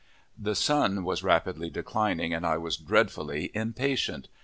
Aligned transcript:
The 0.35 0.55
sun 0.55 1.03
was 1.03 1.21
rapidly 1.21 1.69
declining, 1.69 2.33
and 2.33 2.43
I 2.43 2.57
was 2.57 2.75
dreadfully 2.75 3.51
impatient. 3.53 4.29